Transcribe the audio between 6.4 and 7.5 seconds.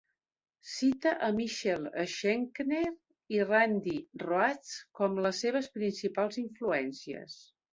influències.